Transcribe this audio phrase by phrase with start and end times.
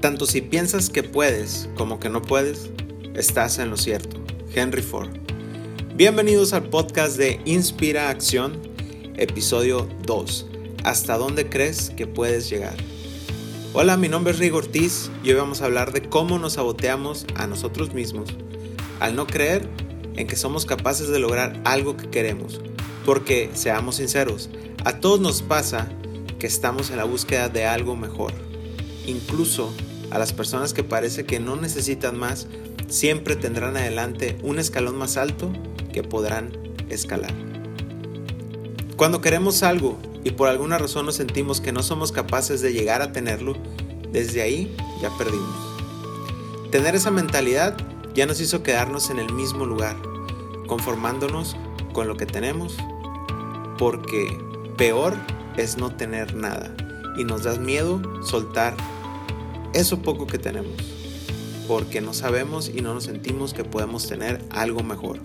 [0.00, 2.70] Tanto si piensas que puedes como que no puedes,
[3.16, 4.16] estás en lo cierto.
[4.54, 5.08] Henry Ford.
[5.96, 8.62] Bienvenidos al podcast de Inspira Acción,
[9.16, 10.46] episodio 2.
[10.84, 12.76] ¿Hasta dónde crees que puedes llegar?
[13.72, 17.26] Hola, mi nombre es Rigo Ortiz y hoy vamos a hablar de cómo nos saboteamos
[17.34, 18.28] a nosotros mismos
[19.00, 19.68] al no creer
[20.14, 22.60] en que somos capaces de lograr algo que queremos.
[23.04, 24.48] Porque, seamos sinceros,
[24.84, 25.88] a todos nos pasa
[26.38, 28.32] que estamos en la búsqueda de algo mejor.
[29.04, 29.72] Incluso
[30.10, 32.46] a las personas que parece que no necesitan más,
[32.88, 35.52] siempre tendrán adelante un escalón más alto
[35.92, 36.52] que podrán
[36.88, 37.32] escalar.
[38.96, 43.02] Cuando queremos algo y por alguna razón nos sentimos que no somos capaces de llegar
[43.02, 43.56] a tenerlo,
[44.10, 45.54] desde ahí ya perdimos.
[46.70, 47.76] Tener esa mentalidad
[48.14, 49.96] ya nos hizo quedarnos en el mismo lugar,
[50.66, 51.56] conformándonos
[51.92, 52.76] con lo que tenemos,
[53.78, 54.36] porque
[54.76, 55.14] peor
[55.56, 56.74] es no tener nada
[57.16, 58.74] y nos da miedo soltar
[59.74, 60.74] eso poco que tenemos,
[61.66, 65.20] porque no sabemos y no nos sentimos que podemos tener algo mejor.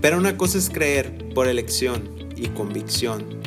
[0.00, 3.40] Pero una cosa es creer por elección y convicción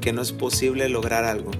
[0.00, 1.50] que no es posible lograr algo.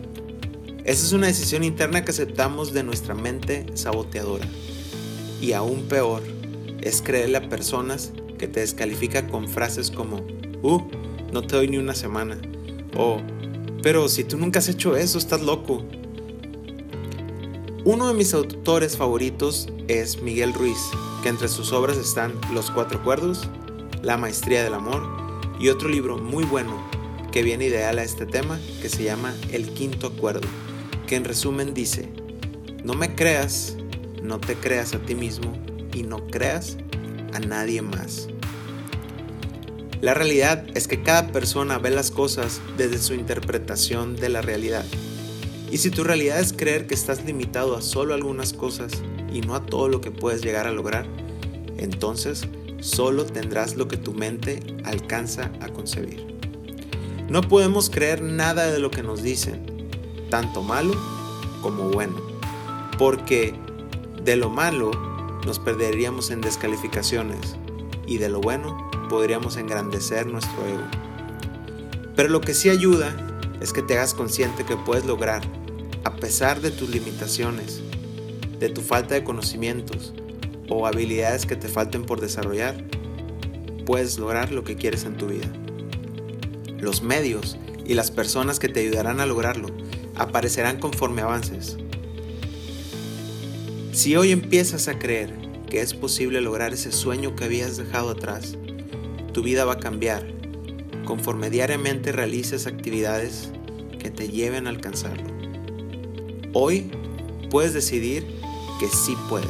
[0.85, 4.47] Esa es una decisión interna que aceptamos de nuestra mente saboteadora.
[5.41, 6.23] Y aún peor
[6.81, 10.17] es creerle a personas que te descalifican con frases como,
[10.63, 10.83] uh,
[11.33, 12.37] no te doy ni una semana.
[12.97, 13.21] O,
[13.83, 15.85] pero si tú nunca has hecho eso, estás loco.
[17.85, 20.79] Uno de mis autores favoritos es Miguel Ruiz,
[21.25, 23.49] que entre sus obras están Los Cuatro Acuerdos,
[24.03, 25.03] La Maestría del Amor
[25.59, 26.81] y otro libro muy bueno
[27.33, 30.47] que viene ideal a este tema que se llama El Quinto Acuerdo,
[31.09, 32.09] que en resumen dice,
[32.85, 33.77] no me creas,
[34.23, 35.53] no te creas a ti mismo
[35.93, 36.77] y no creas
[37.33, 38.29] a nadie más.
[40.01, 44.85] La realidad es que cada persona ve las cosas desde su interpretación de la realidad
[45.73, 48.93] y si tu realidad es creer que estás limitado a solo algunas cosas
[49.33, 51.07] y no a todo lo que puedes llegar a lograr,
[51.79, 52.47] entonces
[52.81, 56.27] solo tendrás lo que tu mente alcanza a concebir.
[57.31, 59.65] No podemos creer nada de lo que nos dicen,
[60.29, 60.93] tanto malo
[61.63, 62.17] como bueno,
[62.99, 63.55] porque
[64.23, 64.91] de lo malo
[65.47, 67.57] nos perderíamos en descalificaciones
[68.07, 70.85] y de lo bueno podríamos engrandecer nuestro ego.
[72.15, 73.17] Pero lo que sí ayuda
[73.63, 75.62] es que te hagas consciente que puedes lograr
[76.05, 77.81] a pesar de tus limitaciones,
[78.59, 80.13] de tu falta de conocimientos
[80.69, 82.77] o habilidades que te falten por desarrollar,
[83.87, 85.51] puedes lograr lo que quieres en tu vida.
[86.79, 89.69] Los medios y las personas que te ayudarán a lograrlo
[90.15, 91.77] aparecerán conforme avances.
[93.93, 95.35] Si hoy empiezas a creer
[95.69, 98.57] que es posible lograr ese sueño que habías dejado atrás,
[99.33, 100.27] tu vida va a cambiar
[101.05, 103.51] conforme diariamente realices actividades
[103.99, 105.32] que te lleven a alcanzarlo.
[106.55, 106.91] Hoy
[107.51, 108.27] puedes decidir
[108.79, 109.49] que sí puedes.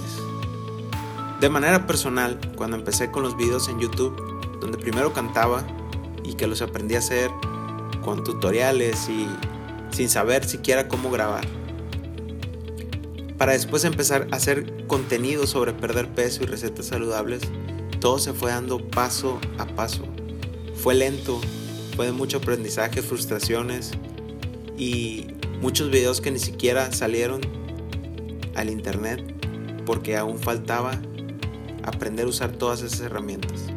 [1.41, 4.15] De manera personal, cuando empecé con los videos en YouTube,
[4.61, 5.65] donde primero cantaba
[6.23, 7.31] y que los aprendí a hacer
[8.05, 9.27] con tutoriales y
[9.91, 11.45] sin saber siquiera cómo grabar.
[13.37, 17.43] Para después empezar a hacer contenido sobre perder peso y recetas saludables,
[18.01, 20.05] todo se fue dando paso a paso.
[20.77, 21.41] Fue lento,
[21.97, 23.91] fue de mucho aprendizaje, frustraciones
[24.79, 25.27] y
[25.63, 27.41] Muchos videos que ni siquiera salieron
[28.57, 29.23] al internet
[29.87, 31.01] porque aún faltaba
[31.85, 33.69] aprender a usar todas esas herramientas.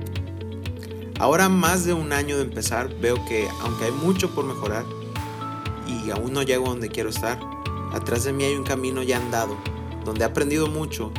[1.19, 4.83] Ahora más de un año de empezar veo que aunque hay mucho por mejorar
[5.87, 7.39] y aún no llego a donde quiero estar,
[7.93, 9.55] atrás de mí hay un camino ya andado,
[10.03, 11.11] donde he aprendido mucho,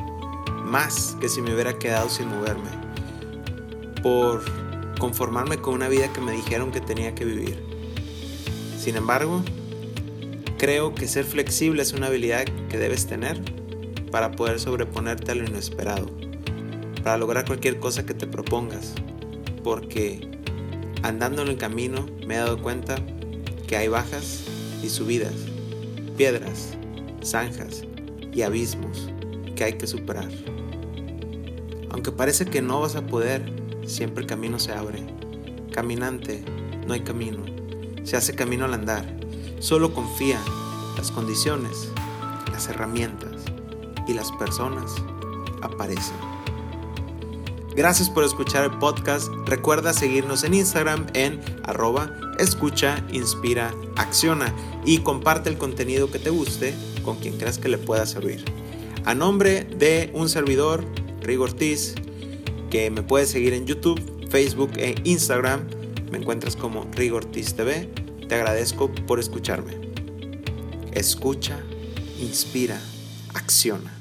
[0.65, 2.71] más que si me hubiera quedado sin moverme,
[4.03, 4.43] por
[4.99, 7.63] conformarme con una vida que me dijeron que tenía que vivir.
[8.77, 9.45] Sin embargo,
[10.59, 13.39] Creo que ser flexible es una habilidad que debes tener
[14.11, 16.11] para poder sobreponerte a lo inesperado,
[17.03, 18.95] para lograr cualquier cosa que te propongas,
[19.63, 20.31] porque
[21.03, 22.97] andando en el camino me he dado cuenta
[23.69, 24.45] que hay bajas
[24.83, 25.35] y subidas,
[26.17, 26.71] piedras,
[27.23, 27.83] zanjas
[28.33, 29.11] y abismos
[29.57, 30.31] que hay que superar.
[31.91, 33.45] Aunque parece que no vas a poder,
[33.85, 35.01] siempre el camino se abre.
[35.71, 36.43] Caminante,
[36.87, 37.45] no hay camino.
[38.05, 39.26] Se hace camino al andar
[39.59, 40.41] Solo confía.
[40.97, 41.91] Las condiciones,
[42.51, 43.33] las herramientas
[44.09, 44.95] y las personas
[45.61, 46.17] aparecen.
[47.75, 49.31] Gracias por escuchar el podcast.
[49.45, 54.55] Recuerda seguirnos en Instagram en arroba escucha, inspira, acciona
[54.85, 58.45] y comparte el contenido que te guste con quien creas que le pueda servir.
[59.05, 60.85] A nombre de un servidor,
[61.21, 61.95] Rigo Ortiz,
[62.71, 64.01] que me puedes seguir en YouTube,
[64.31, 65.69] Facebook e Instagram,
[66.11, 69.79] me encuentras como Rigo Ortiz TV te agradezco por escucharme.
[70.93, 71.59] Escucha,
[72.21, 72.81] inspira,
[73.35, 73.96] acciona.